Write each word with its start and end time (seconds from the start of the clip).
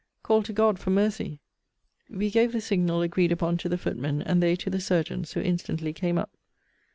Call 0.23 0.41
to 0.41 0.51
God 0.51 0.79
for 0.79 0.89
mercy! 0.89 1.41
We 2.09 2.31
gave 2.31 2.53
the 2.53 2.59
signal 2.59 3.03
agreed 3.03 3.31
upon 3.31 3.57
to 3.57 3.69
the 3.69 3.77
footmen; 3.77 4.23
and 4.23 4.41
they 4.41 4.55
to 4.55 4.69
the 4.71 4.81
surgeons; 4.81 5.33
who 5.33 5.41
instantly 5.41 5.93
came 5.93 6.17
up. 6.17 6.35